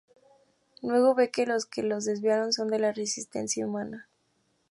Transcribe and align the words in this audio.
Luego 0.81 1.13
ve 1.13 1.29
que 1.29 1.45
los 1.45 1.67
que 1.67 1.83
lo 1.83 1.99
desviaron, 2.01 2.53
son 2.53 2.69
de 2.69 2.79
la 2.79 2.91
resistencia 2.91 3.67
humana. 3.67 4.09